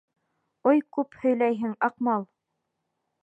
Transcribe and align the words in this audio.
Ой 0.69 0.79
күп 0.97 1.17
һөйләйһең, 1.25 1.77
Аҡмал. 1.91 2.27